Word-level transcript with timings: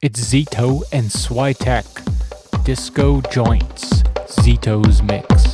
It's 0.00 0.20
Zito 0.20 0.84
and 0.92 1.06
Switek. 1.10 1.82
Disko 2.62 3.20
Jointz. 3.32 4.04
Zito's 4.28 5.02
Mix. 5.02 5.47